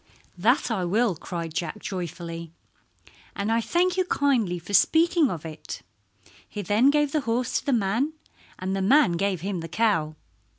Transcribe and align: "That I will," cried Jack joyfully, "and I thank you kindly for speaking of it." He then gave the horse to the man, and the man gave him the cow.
"That 0.35 0.71
I 0.71 0.83
will," 0.83 1.15
cried 1.15 1.53
Jack 1.53 1.77
joyfully, 1.77 2.51
"and 3.35 3.51
I 3.51 3.61
thank 3.61 3.97
you 3.97 4.05
kindly 4.05 4.57
for 4.57 4.73
speaking 4.73 5.29
of 5.29 5.45
it." 5.45 5.83
He 6.49 6.63
then 6.63 6.89
gave 6.89 7.11
the 7.11 7.21
horse 7.21 7.59
to 7.59 7.65
the 7.67 7.71
man, 7.71 8.13
and 8.57 8.75
the 8.75 8.81
man 8.81 9.11
gave 9.11 9.41
him 9.41 9.59
the 9.59 9.69
cow. 9.69 10.15